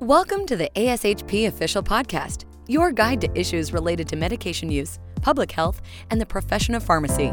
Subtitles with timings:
[0.00, 5.50] Welcome to the ASHP Official Podcast, your guide to issues related to medication use, public
[5.50, 5.82] health,
[6.12, 7.30] and the profession of pharmacy.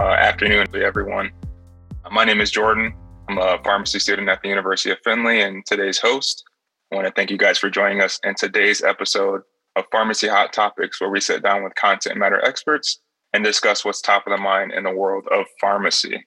[0.00, 1.30] Uh, afternoon, everyone.
[2.02, 2.94] Uh, my name is Jordan.
[3.28, 6.42] I'm a pharmacy student at the University of Findlay and today's host.
[6.90, 9.42] I want to thank you guys for joining us in today's episode
[9.76, 13.00] of Pharmacy Hot Topics, where we sit down with content matter experts
[13.34, 16.24] and discuss what's top of the mind in the world of pharmacy.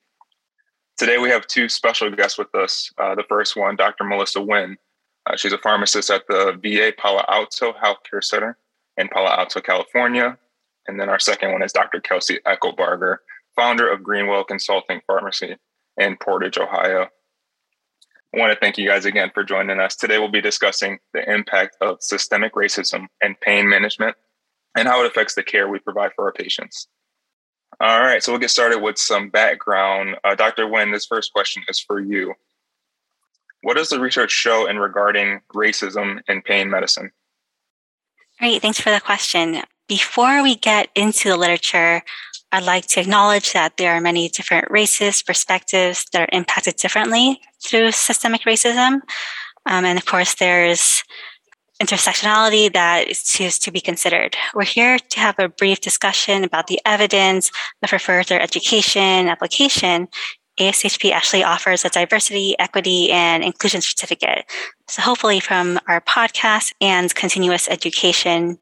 [1.00, 2.92] Today, we have two special guests with us.
[2.98, 4.04] Uh, the first one, Dr.
[4.04, 4.76] Melissa Wynn.
[5.26, 8.58] Uh, she's a pharmacist at the VA Palo Alto Healthcare Center
[8.98, 10.38] in Palo Alto, California.
[10.90, 12.02] And then our second one is Dr.
[12.02, 13.20] Kelsey Eckelbarger,
[13.56, 15.56] founder of Greenwell Consulting Pharmacy
[15.96, 17.08] in Portage, Ohio.
[18.36, 19.96] I want to thank you guys again for joining us.
[19.96, 24.18] Today, we'll be discussing the impact of systemic racism and pain management
[24.76, 26.90] and how it affects the care we provide for our patients.
[27.82, 30.18] All right, so we'll get started with some background.
[30.24, 30.68] Uh, Dr.
[30.68, 32.34] Wynn, this first question is for you.
[33.62, 37.12] What does the research show in regarding racism in pain medicine?
[38.38, 39.62] Great, thanks for the question.
[39.88, 42.02] Before we get into the literature,
[42.52, 47.40] I'd like to acknowledge that there are many different races, perspectives that are impacted differently
[47.64, 49.02] through systemic racism.
[49.66, 51.04] Um, and of course, there's
[51.82, 54.36] intersectionality that is to be considered.
[54.54, 57.52] We're here to have a brief discussion about the evidence
[57.88, 60.08] for further education application.
[60.60, 64.44] ASHP actually offers a diversity, equity, and inclusion certificate.
[64.90, 68.60] So hopefully from our podcast and continuous education,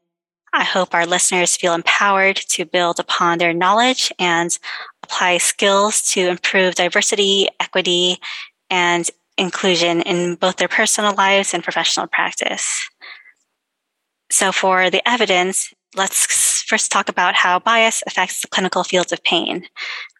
[0.52, 4.56] I hope our listeners feel empowered to build upon their knowledge and
[5.02, 8.18] apply skills to improve diversity, equity,
[8.70, 12.88] and inclusion in both their personal lives and professional practice.
[14.30, 19.22] So, for the evidence, let's first talk about how bias affects the clinical fields of
[19.24, 19.66] pain.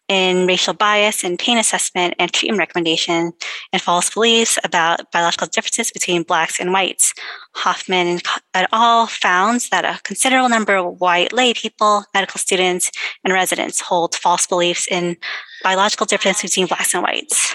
[0.09, 3.35] In racial bias in pain assessment and treatment recommendation
[3.75, 7.13] and false beliefs about biological differences between blacks and whites,
[7.55, 8.21] Hoffman
[8.55, 9.07] et al.
[9.07, 12.91] found that a considerable number of white lay people, medical students,
[13.23, 15.19] and residents hold false beliefs in
[15.63, 17.55] biological differences between blacks and whites.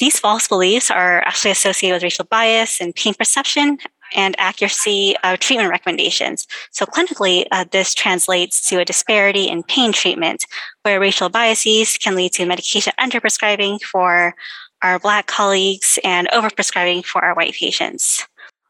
[0.00, 3.78] These false beliefs are actually associated with racial bias and pain perception
[4.14, 6.46] and accuracy of treatment recommendations.
[6.70, 10.46] So, clinically, uh, this translates to a disparity in pain treatment,
[10.82, 14.34] where racial biases can lead to medication underprescribing for
[14.82, 18.26] our Black colleagues and overprescribing for our white patients.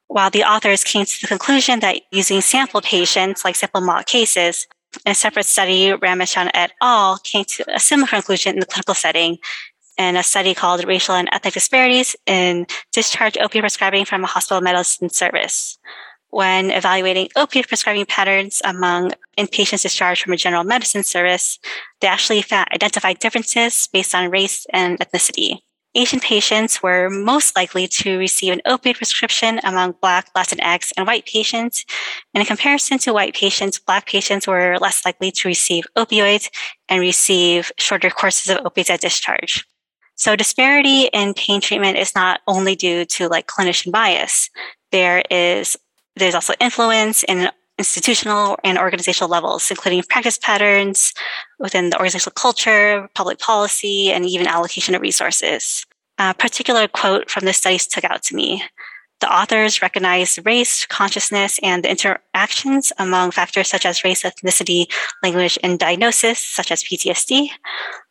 [0.06, 4.66] While the authors came to the conclusion that using sample patients, like simple mock cases,
[5.04, 7.18] in a separate study, Ramachan et al.
[7.18, 9.38] came to a similar conclusion in the clinical setting
[9.98, 14.60] in a study called Racial and Ethnic Disparities in Discharge Opiate Prescribing from a Hospital
[14.60, 15.76] Medicine Service.
[16.30, 21.58] When evaluating opiate prescribing patterns among inpatients discharged from a general medicine service,
[22.00, 25.60] they actually identified differences based on race and ethnicity.
[25.94, 31.24] Asian patients were most likely to receive an opiate prescription among Black, Latinx, and white
[31.24, 31.84] patients.
[32.34, 36.50] And in comparison to white patients, Black patients were less likely to receive opioids
[36.90, 39.64] and receive shorter courses of opiates at discharge.
[40.18, 44.50] So disparity in pain treatment is not only due to like clinician bias.
[44.90, 45.76] There is
[46.16, 51.14] there's also influence in institutional and organizational levels, including practice patterns
[51.60, 55.86] within the organizational culture, public policy, and even allocation of resources.
[56.18, 58.64] A particular quote from this study stuck out to me.
[59.20, 64.86] The authors recognize race, consciousness, and the interactions among factors such as race, ethnicity,
[65.22, 67.48] language, and diagnosis, such as PTSD.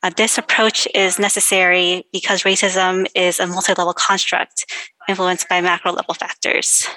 [0.03, 4.65] Uh, this approach is necessary because racism is a multi level construct
[5.07, 6.87] influenced by macro level factors.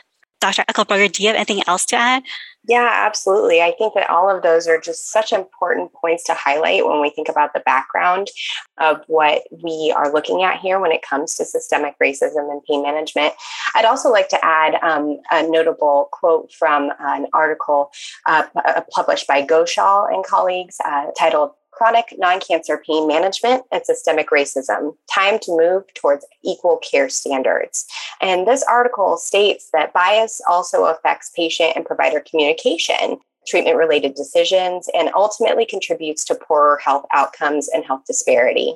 [0.41, 0.65] Dr.
[0.65, 2.23] Eckelberger, do you have anything else to add?
[2.69, 3.62] Yeah, absolutely.
[3.62, 7.09] I think that all of those are just such important points to highlight when we
[7.09, 8.28] think about the background
[8.78, 12.83] of what we are looking at here when it comes to systemic racism and pain
[12.83, 13.33] management.
[13.75, 17.91] I'd also like to add um, a notable quote from an article
[18.27, 18.45] uh,
[18.91, 25.39] published by Ghoshal and colleagues uh, titled chronic non-cancer pain management and systemic racism time
[25.39, 27.87] to move towards equal care standards
[28.21, 34.89] and this article states that bias also affects patient and provider communication treatment related decisions,
[34.95, 38.75] and ultimately contributes to poorer health outcomes and health disparity.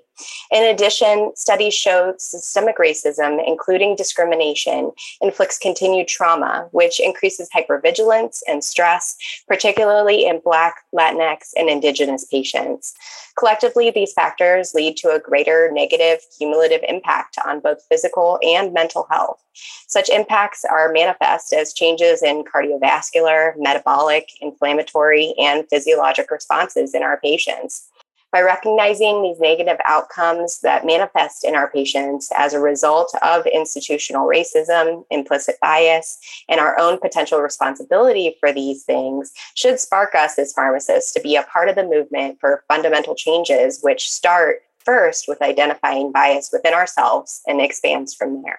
[0.53, 8.63] In addition, studies show systemic racism, including discrimination, inflicts continued trauma, which increases hypervigilance and
[8.63, 9.17] stress,
[9.49, 12.95] particularly in Black, Latinx, and Indigenous patients.
[13.37, 19.09] Collectively, these factors lead to a greater negative cumulative impact on both physical and mental
[19.11, 19.43] health.
[19.89, 27.19] Such impacts are manifest as changes in cardiovascular, metabolic, inflammatory, and physiologic responses in our
[27.21, 27.89] patients.
[28.35, 34.27] By recognizing these negative outcomes that manifest in our patients as a result of institutional
[34.27, 40.53] racism, implicit bias, and our own potential responsibility for these things should spark us as
[40.53, 45.41] pharmacists to be a part of the movement for fundamental changes, which start first with
[45.41, 48.59] identifying bias within ourselves and expands from there.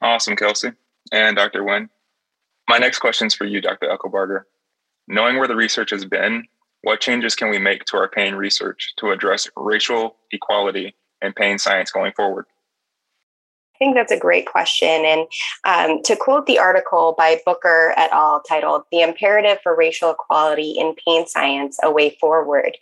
[0.00, 0.72] Awesome, Kelsey
[1.12, 1.60] and Dr.
[1.60, 1.90] Nguyen.
[2.66, 3.88] My next question is for you, Dr.
[3.88, 4.44] Eckelbarger.
[5.06, 6.44] Knowing where the research has been,
[6.86, 11.58] what changes can we make to our pain research to address racial equality in pain
[11.58, 12.44] science going forward?
[13.76, 14.88] I think that's a great question.
[14.88, 15.26] And
[15.64, 20.70] um, to quote the article by Booker et al., titled The Imperative for Racial Equality
[20.78, 22.78] in Pain Science A Way Forward,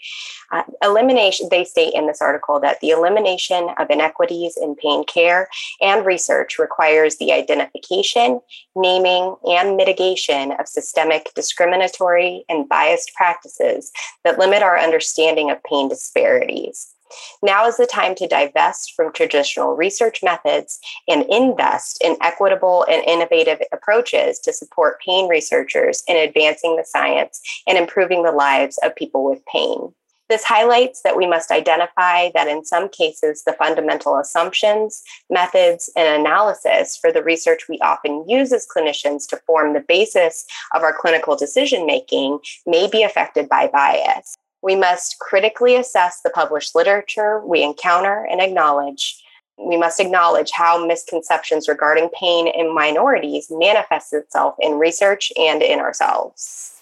[0.53, 5.49] uh, elimination, they state in this article that the elimination of inequities in pain care
[5.81, 8.39] and research requires the identification,
[8.77, 13.91] naming, and mitigation of systemic discriminatory and biased practices
[14.23, 16.94] that limit our understanding of pain disparities.
[17.43, 20.79] Now is the time to divest from traditional research methods
[21.09, 27.41] and invest in equitable and innovative approaches to support pain researchers in advancing the science
[27.67, 29.93] and improving the lives of people with pain.
[30.31, 36.21] This highlights that we must identify that in some cases, the fundamental assumptions, methods, and
[36.21, 40.95] analysis for the research we often use as clinicians to form the basis of our
[40.99, 44.37] clinical decision making may be affected by bias.
[44.65, 49.23] We must critically assess the published literature we encounter and acknowledge.
[49.59, 55.81] We must acknowledge how misconceptions regarding pain in minorities manifests itself in research and in
[55.81, 56.81] ourselves.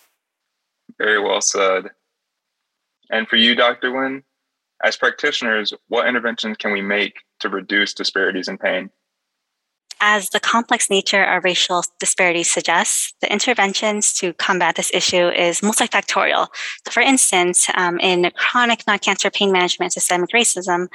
[0.96, 1.86] Very well said.
[3.10, 3.90] And for you, Dr.
[3.90, 4.22] Nguyen,
[4.84, 8.90] as practitioners, what interventions can we make to reduce disparities in pain?
[10.04, 15.60] As the complex nature of racial disparities suggests, the interventions to combat this issue is
[15.60, 16.48] multifactorial.
[16.90, 20.88] For instance, um, in chronic non-cancer pain management systemic racism,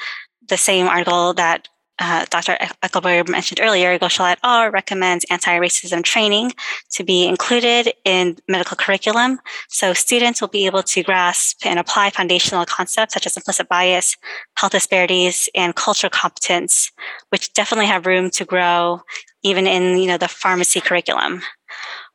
[0.49, 1.69] the same article that
[1.99, 2.57] uh, Dr.
[2.83, 4.69] Eckelberg mentioned earlier, Ghoshal et al.
[4.69, 6.53] recommends anti-racism training
[6.91, 9.39] to be included in medical curriculum.
[9.69, 14.15] So students will be able to grasp and apply foundational concepts such as implicit bias,
[14.57, 16.91] health disparities, and cultural competence,
[17.29, 19.01] which definitely have room to grow
[19.43, 21.41] even in you know, the pharmacy curriculum.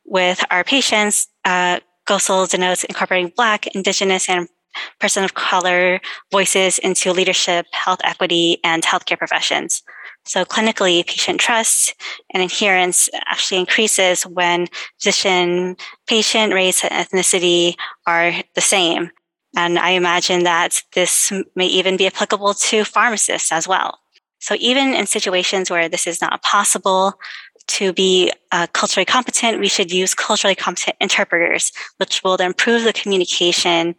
[0.05, 4.47] With our patients, uh, denotes incorporating Black, Indigenous, and
[4.99, 5.99] person of color
[6.31, 9.83] voices into leadership, health equity, and healthcare professions.
[10.25, 11.95] So clinically, patient trust
[12.33, 14.67] and adherence actually increases when
[14.99, 15.75] physician,
[16.07, 17.75] patient, race, and ethnicity
[18.07, 19.11] are the same.
[19.55, 23.99] And I imagine that this may even be applicable to pharmacists as well.
[24.39, 27.13] So even in situations where this is not possible,
[27.67, 32.93] to be uh, culturally competent, we should use culturally competent interpreters, which will improve the
[32.93, 33.95] communication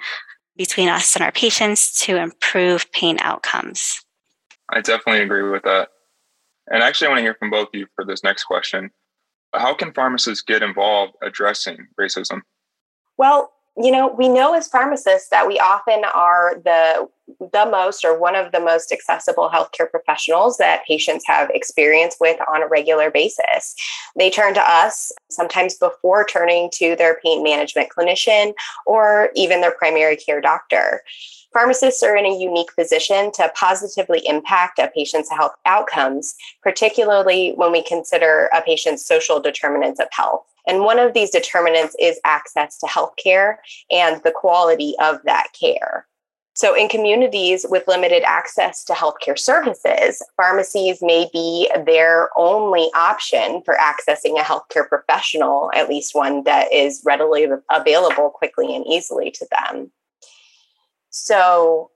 [0.56, 4.00] between us and our patients to improve pain outcomes.
[4.70, 5.88] I definitely agree with that.
[6.70, 8.90] And actually, I want to hear from both of you for this next question.
[9.54, 12.40] How can pharmacists get involved addressing racism?
[13.18, 17.08] Well, you know, we know as pharmacists that we often are the
[17.52, 22.38] the most or one of the most accessible healthcare professionals that patients have experience with
[22.52, 23.74] on a regular basis.
[24.16, 28.52] They turn to us sometimes before turning to their pain management clinician
[28.86, 31.02] or even their primary care doctor.
[31.52, 37.70] Pharmacists are in a unique position to positively impact a patient's health outcomes, particularly when
[37.70, 40.44] we consider a patient's social determinants of health.
[40.66, 43.56] And one of these determinants is access to healthcare
[43.90, 46.06] and the quality of that care.
[46.56, 53.60] So, in communities with limited access to healthcare services, pharmacies may be their only option
[53.64, 59.32] for accessing a healthcare professional, at least one that is readily available quickly and easily
[59.32, 59.90] to them.
[61.10, 61.90] So,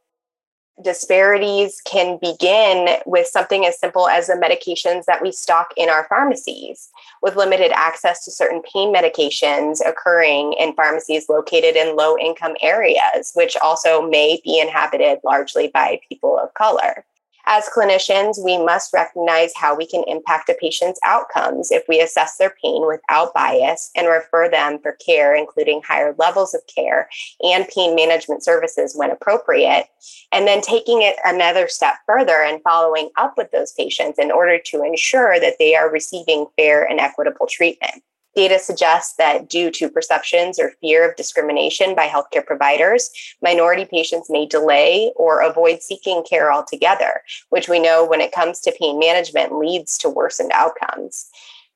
[0.82, 6.06] disparities can begin with something as simple as the medications that we stock in our
[6.08, 6.90] pharmacies,
[7.22, 13.32] with limited access to certain pain medications occurring in pharmacies located in low income areas,
[13.34, 17.04] which also may be inhabited largely by people of color.
[17.50, 22.36] As clinicians, we must recognize how we can impact a patient's outcomes if we assess
[22.36, 27.08] their pain without bias and refer them for care, including higher levels of care
[27.40, 29.86] and pain management services when appropriate.
[30.30, 34.58] And then taking it another step further and following up with those patients in order
[34.66, 38.02] to ensure that they are receiving fair and equitable treatment.
[38.36, 43.10] Data suggests that due to perceptions or fear of discrimination by healthcare providers,
[43.42, 48.60] minority patients may delay or avoid seeking care altogether, which we know when it comes
[48.60, 51.28] to pain management leads to worsened outcomes.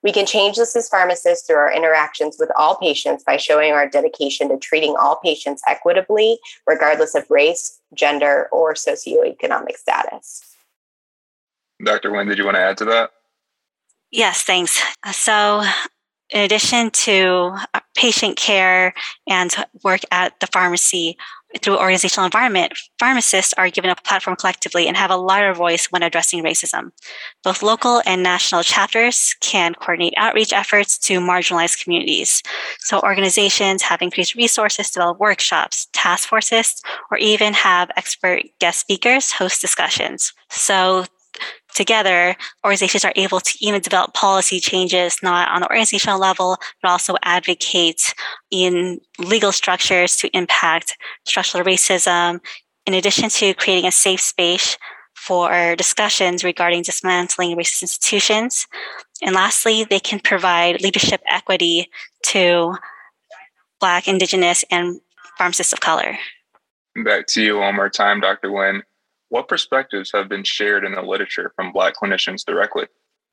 [0.03, 3.89] We can change this as pharmacists through our interactions with all patients by showing our
[3.89, 10.43] dedication to treating all patients equitably, regardless of race, gender, or socioeconomic status.
[11.85, 12.11] Dr.
[12.11, 13.11] Nguyen, did you want to add to that?
[14.11, 14.83] Yes, thanks.
[15.13, 15.63] So,
[16.33, 18.95] in addition to uh, patient care
[19.29, 21.17] and work at the pharmacy
[21.61, 26.03] through organizational environment, pharmacists are given a platform collectively and have a louder voice when
[26.03, 26.91] addressing racism.
[27.45, 32.43] Both local and national chapters can coordinate outreach efforts to marginalized communities.
[32.81, 39.33] So organizations have increased resources develop workshops, task forces, or even have expert guest speakers
[39.33, 40.33] host discussions.
[40.49, 41.05] So
[41.75, 46.91] together, organizations are able to even develop policy changes, not on the organizational level, but
[46.91, 48.14] also advocate
[48.50, 52.41] in legal structures to impact structural racism,
[52.87, 54.76] in addition to creating a safe space
[55.14, 58.67] for discussions regarding dismantling racist institutions.
[59.23, 61.88] And lastly, they can provide leadership equity
[62.26, 62.75] to
[63.81, 65.00] Black, Indigenous, and
[65.38, 66.19] pharmacists of color.
[67.05, 68.49] Back to you one more time, Dr.
[68.49, 68.83] Nguyen.
[69.33, 72.85] What perspectives have been shared in the literature from Black clinicians directly?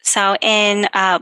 [0.02, 1.20] So, in uh,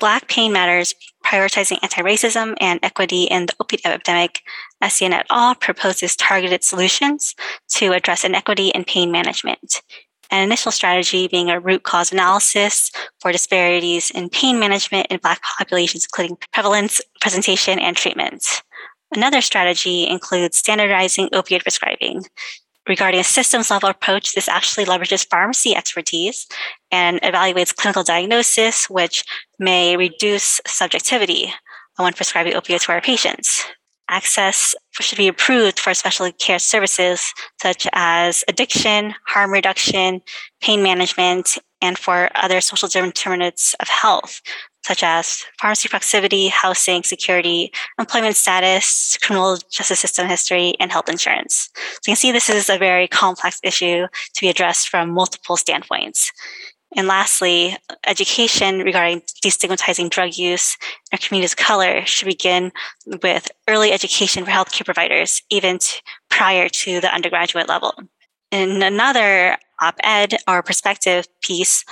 [0.00, 0.92] Black Pain Matters,
[1.24, 4.42] prioritizing anti-racism and equity in the opioid epidemic,
[4.82, 5.54] Essien et al.
[5.54, 7.36] proposes targeted solutions
[7.68, 9.82] to address inequity in pain management.
[10.32, 15.40] An initial strategy being a root cause analysis for disparities in pain management in Black
[15.42, 18.62] populations, including prevalence, presentation, and treatment.
[19.14, 22.24] Another strategy includes standardizing opioid prescribing
[22.88, 26.46] regarding a systems level approach, this actually leverages pharmacy expertise
[26.90, 29.24] and evaluates clinical diagnosis, which
[29.58, 31.52] may reduce subjectivity
[31.96, 33.64] when prescribing opioids to our patients.
[34.10, 40.22] Access should be approved for specialty care services such as addiction, harm reduction,
[40.62, 44.40] pain management, and for other social determinants of health,
[44.88, 51.68] such as pharmacy proximity, housing, security, employment status, criminal justice system history, and health insurance.
[51.74, 55.58] So you can see this is a very complex issue to be addressed from multiple
[55.58, 56.32] standpoints.
[56.96, 57.76] And lastly,
[58.06, 60.78] education regarding destigmatizing drug use
[61.12, 62.72] in communities of color should begin
[63.22, 65.78] with early education for healthcare providers, even
[66.30, 67.92] prior to the undergraduate level.
[68.50, 71.84] In another op ed or perspective piece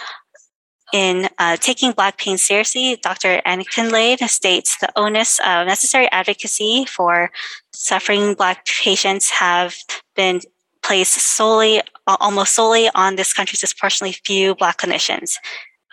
[0.97, 3.43] in uh, taking Black pain seriously, Dr.
[3.45, 7.31] Anne Kinlaid states the onus of necessary advocacy for
[7.75, 9.77] suffering Black patients have
[10.15, 10.41] been
[10.83, 15.35] placed solely, almost solely on this country's disproportionately few Black clinicians.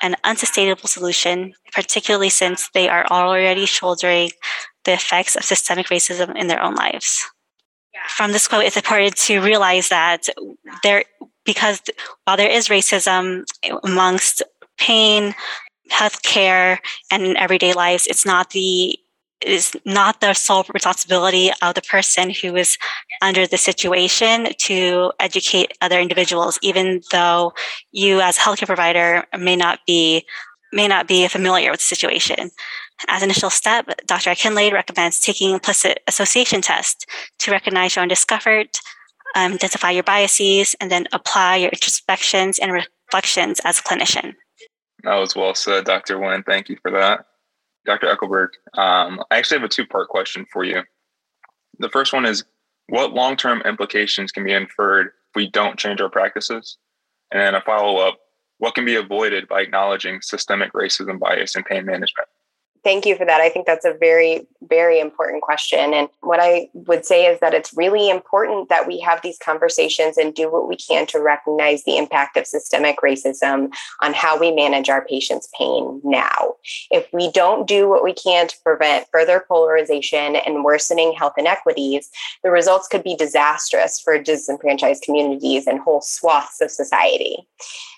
[0.02, 4.30] An unsustainable solution, particularly since they are already shouldering
[4.86, 7.30] the effects of systemic racism in their own lives.
[8.08, 10.30] From this quote, it's important to realize that
[10.82, 11.04] there,
[11.46, 11.82] because
[12.24, 13.44] while there is racism
[13.84, 14.44] amongst
[14.78, 15.34] pain,
[15.92, 16.80] healthcare,
[17.12, 18.08] and everyday lives.
[18.08, 18.98] It's not the
[19.46, 22.78] is not the sole responsibility of the person who is
[23.22, 27.54] under the situation to educate other individuals, even though
[27.92, 30.26] you as a healthcare provider may not be
[30.72, 32.50] may not be familiar with the situation.
[33.08, 34.32] As an initial step, Dr.
[34.32, 37.06] Kinlaid recommends taking implicit association test
[37.40, 38.80] to recognize your own discomfort,
[39.36, 44.34] um, identify your biases, and then apply your introspections and reflections as a clinician.
[45.04, 46.18] That was well said, Dr.
[46.18, 46.46] Nguyen.
[46.46, 47.26] Thank you for that.
[47.86, 48.08] Dr.
[48.08, 50.84] Eckelberg, um, I actually have a two part question for you.
[51.80, 52.46] The first one is
[52.88, 56.78] what long term implications can be inferred if we don't change our practices?
[57.32, 58.20] And then a follow up
[58.60, 62.30] what can be avoided by acknowledging systemic racism bias in pain management?
[62.84, 63.40] Thank you for that.
[63.40, 65.94] I think that's a very, very important question.
[65.94, 70.18] And what I would say is that it's really important that we have these conversations
[70.18, 73.72] and do what we can to recognize the impact of systemic racism
[74.02, 76.56] on how we manage our patients' pain now.
[76.92, 82.10] If we don't do what we can to prevent further polarization and worsening health inequities,
[82.44, 87.48] the results could be disastrous for disenfranchised communities and whole swaths of society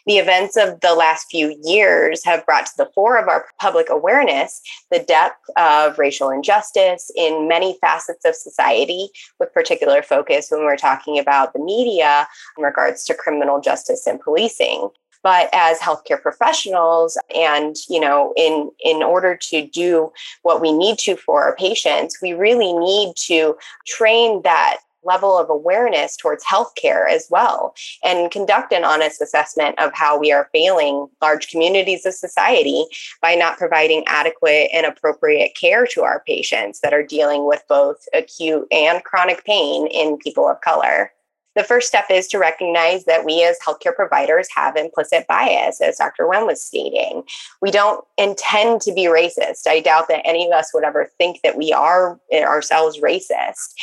[0.05, 3.89] the events of the last few years have brought to the fore of our public
[3.89, 9.09] awareness the depth of racial injustice in many facets of society,
[9.39, 14.19] with particular focus when we're talking about the media in regards to criminal justice and
[14.19, 14.89] policing.
[15.23, 20.11] But as healthcare professionals and you know in in order to do
[20.43, 23.57] what we need to for our patients we really need to
[23.87, 29.91] train that level of awareness towards healthcare as well and conduct an honest assessment of
[29.93, 32.85] how we are failing large communities of society
[33.21, 37.97] by not providing adequate and appropriate care to our patients that are dealing with both
[38.13, 41.11] acute and chronic pain in people of color.
[41.55, 45.95] The first step is to recognize that we as healthcare providers have implicit bias, as
[45.97, 46.27] Dr.
[46.27, 47.23] Wen was stating.
[47.61, 49.65] We don't intend to be racist.
[49.65, 53.73] I doubt that any of us would ever think that we are ourselves racist.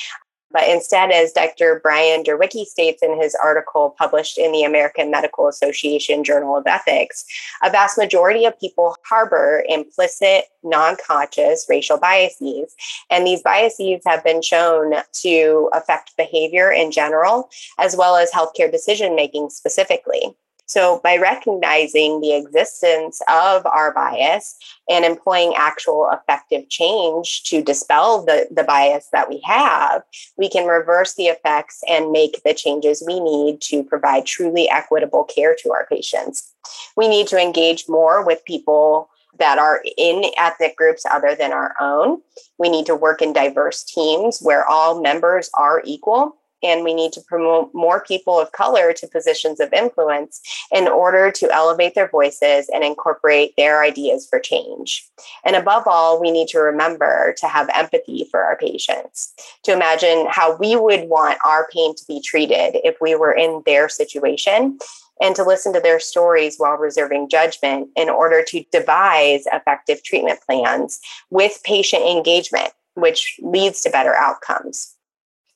[0.52, 1.80] But instead, as Dr.
[1.82, 7.25] Brian Derwicki states in his article published in the American Medical Association Journal of Ethics,
[7.62, 12.75] a vast majority of people harbor implicit, non conscious racial biases.
[13.11, 18.71] And these biases have been shown to affect behavior in general, as well as healthcare
[18.71, 20.37] decision making specifically.
[20.73, 24.57] So, by recognizing the existence of our bias
[24.88, 30.02] and employing actual effective change to dispel the, the bias that we have,
[30.38, 35.25] we can reverse the effects and make the changes we need to provide truly equitable
[35.25, 36.55] care to our patients.
[36.97, 41.75] We need to engage more with people that are in ethnic groups other than our
[41.83, 42.23] own.
[42.57, 47.12] We need to work in diverse teams where all members are equal and we need
[47.12, 50.40] to promote more people of color to positions of influence
[50.71, 55.07] in order to elevate their voices and incorporate their ideas for change.
[55.45, 60.26] And above all, we need to remember to have empathy for our patients, to imagine
[60.31, 64.78] how we would want our pain to be treated if we were in their situation.
[65.21, 70.40] And to listen to their stories while reserving judgment in order to devise effective treatment
[70.45, 70.99] plans
[71.31, 74.97] with patient engagement, which leads to better outcomes.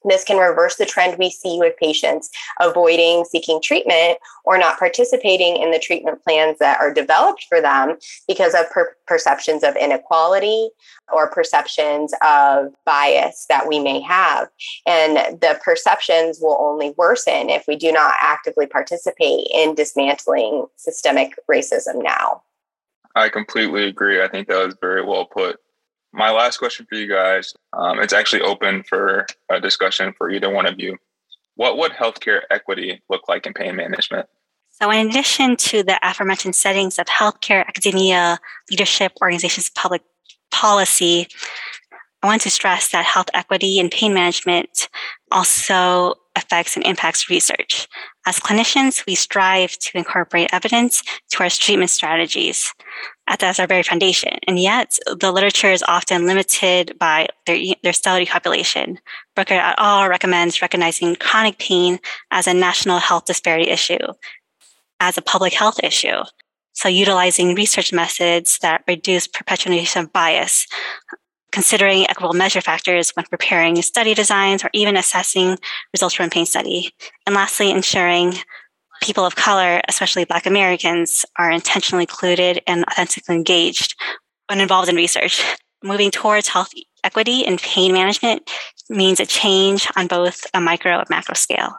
[0.06, 5.56] This can reverse the trend we see with patients avoiding seeking treatment or not participating
[5.56, 7.96] in the treatment plans that are developed for them
[8.28, 10.70] because of per- perceptions of inequality
[11.12, 14.48] or perceptions of bias that we may have.
[14.86, 21.34] And the perceptions will only worsen if we do not actively participate in dismantling systemic
[21.50, 22.42] racism now.
[23.16, 24.22] I completely agree.
[24.22, 25.58] I think that was very well put
[26.12, 30.50] my last question for you guys um, it's actually open for a discussion for either
[30.50, 30.96] one of you.
[31.56, 34.28] What would healthcare equity look like in pain management?
[34.70, 38.38] So in addition to the aforementioned settings of healthcare academia
[38.70, 40.02] leadership organizations public
[40.52, 41.26] policy
[42.22, 44.88] i want to stress that health equity and pain management
[45.30, 47.88] also affects and impacts research.
[48.26, 52.72] As clinicians, we strive to incorporate evidence to our treatment strategies.
[53.28, 54.38] At that's our very foundation.
[54.46, 58.98] And yet, the literature is often limited by their, their study population.
[59.34, 60.08] Booker et al.
[60.08, 61.98] recommends recognizing chronic pain
[62.30, 63.98] as a national health disparity issue,
[65.00, 66.22] as a public health issue.
[66.72, 70.66] So, utilizing research methods that reduce perpetuation of bias
[71.56, 75.56] considering equitable measure factors when preparing study designs or even assessing
[75.90, 76.92] results from a pain study.
[77.24, 78.34] And lastly, ensuring
[79.02, 83.94] people of color, especially Black Americans, are intentionally included and authentically engaged
[84.48, 85.42] when involved in research.
[85.82, 86.70] Moving towards health
[87.04, 88.50] equity and pain management
[88.88, 91.76] means a change on both a micro and macro scale.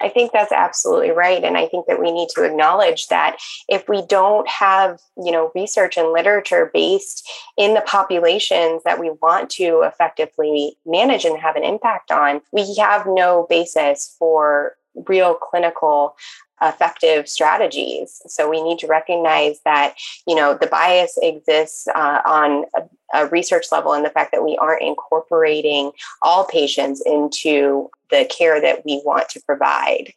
[0.00, 1.42] I think that's absolutely right.
[1.42, 5.50] And I think that we need to acknowledge that if we don't have, you know,
[5.54, 11.56] research and literature based in the populations that we want to effectively manage and have
[11.56, 14.76] an impact on, we have no basis for
[15.06, 16.16] real clinical
[16.62, 18.20] effective strategies.
[18.26, 19.94] So we need to recognize that,
[20.26, 24.44] you know, the bias exists uh, on a, a, research level and the fact that
[24.44, 25.92] we aren't incorporating
[26.22, 30.12] all patients into the care that we want to provide.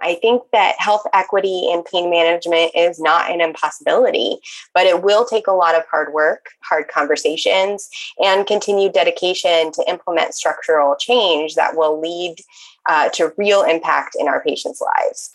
[0.00, 4.38] I think that health equity and pain management is not an impossibility,
[4.74, 7.88] but it will take a lot of hard work, hard conversations,
[8.22, 12.36] and continued dedication to implement structural change that will lead
[12.88, 15.30] uh, to real impact in our patients' lives.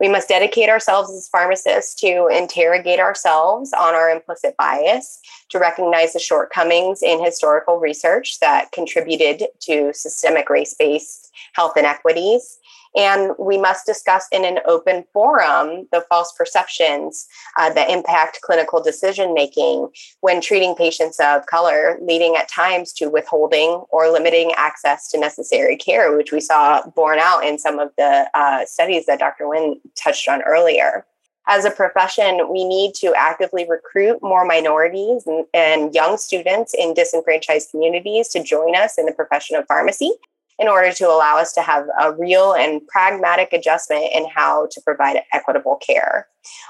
[0.00, 6.12] We must dedicate ourselves as pharmacists to interrogate ourselves on our implicit bias, to recognize
[6.12, 12.58] the shortcomings in historical research that contributed to systemic race based health inequities,
[12.96, 18.82] and we must discuss in an open forum the false perceptions uh, that impact clinical
[18.82, 19.88] decision making
[20.20, 25.76] when treating patients of color, leading at times to withholding or limiting access to necessary
[25.76, 29.48] care, which we saw borne out in some of the uh, studies that Dr.
[29.48, 31.04] Wen touched on earlier
[31.48, 36.92] as a profession, we need to actively recruit more minorities and, and, young students in
[36.92, 40.12] disenfranchised communities to join us in the profession of pharmacy
[40.58, 44.80] in order to allow us to have a real and pragmatic adjustment in how to
[44.80, 46.26] provide equitable care.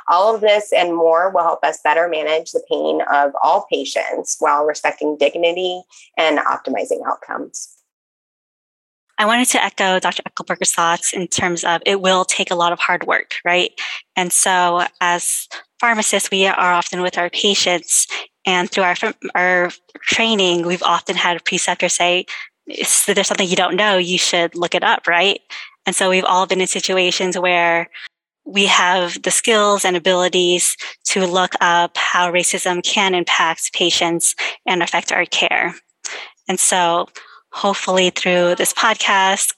[0.09, 4.37] All of this and more will help us better manage the pain of all patients
[4.39, 5.83] while respecting dignity
[6.17, 7.75] and optimizing outcomes.
[9.21, 10.23] I wanted to echo Dr.
[10.23, 13.73] Eckelberger's thoughts in terms of it will take a lot of hard work, right?
[14.15, 15.49] And so, as
[15.81, 18.07] pharmacists, we are often with our patients,
[18.47, 18.95] and through our
[19.35, 19.71] our
[20.03, 22.27] training, we've often had a preceptor say,
[22.69, 25.41] if there's something you don't know, you should look it up, right?
[25.87, 27.89] And so we've all been in situations where
[28.45, 34.35] we have the skills and abilities to look up how racism can impact patients
[34.67, 35.75] and affect our care.
[36.49, 37.09] And so
[37.53, 39.53] hopefully through this podcast,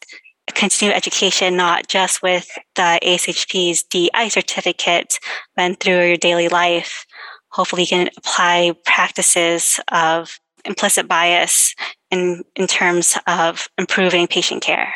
[0.54, 5.18] continue education, not just with the ASHP's DI certificate,
[5.56, 7.06] but through your daily life.
[7.50, 11.74] Hopefully you can apply practices of implicit bias
[12.10, 14.92] in, in terms of improving patient care.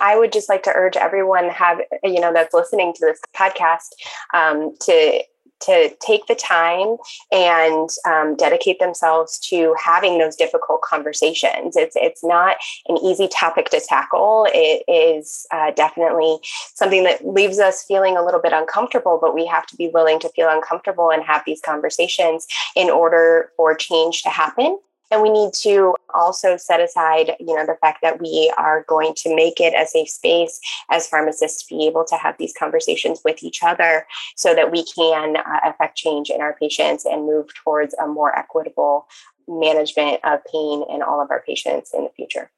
[0.00, 3.90] I would just like to urge everyone have you know that's listening to this podcast
[4.32, 5.22] um, to
[5.60, 6.96] to take the time
[7.30, 11.76] and um, dedicate themselves to having those difficult conversations.
[11.76, 12.56] It's it's not
[12.88, 14.46] an easy topic to tackle.
[14.52, 16.38] It is uh, definitely
[16.74, 20.18] something that leaves us feeling a little bit uncomfortable, but we have to be willing
[20.20, 24.78] to feel uncomfortable and have these conversations in order for change to happen.
[25.10, 29.14] And we need to also set aside, you know, the fact that we are going
[29.16, 33.20] to make it a safe space as pharmacists to be able to have these conversations
[33.24, 37.46] with each other so that we can uh, affect change in our patients and move
[37.64, 39.06] towards a more equitable
[39.48, 42.50] management of pain in all of our patients in the future.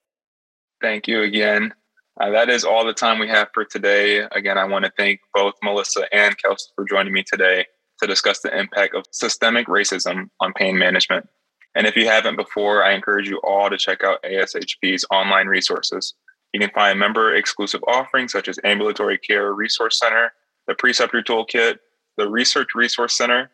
[0.82, 1.72] Thank you again.
[2.20, 4.26] Uh, that is all the time we have for today.
[4.32, 7.64] Again, I want to thank both Melissa and Kelsey for joining me today
[8.02, 11.26] to discuss the impact of systemic racism on pain management.
[11.74, 16.14] And if you haven't before, I encourage you all to check out ASHP's online resources.
[16.52, 20.32] You can find member exclusive offerings such as Ambulatory Care Resource Center,
[20.66, 21.78] the Preceptor Toolkit,
[22.18, 23.50] the Research Resource Center,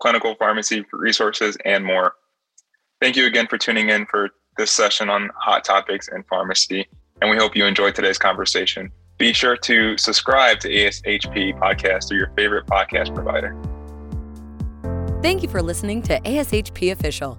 [0.00, 2.14] clinical pharmacy resources, and more.
[3.00, 6.88] Thank you again for tuning in for this session on hot topics in pharmacy,
[7.20, 8.90] and we hope you enjoyed today's conversation.
[9.18, 13.56] Be sure to subscribe to ASHP podcast through your favorite podcast provider.
[15.22, 17.38] Thank you for listening to ASHP Official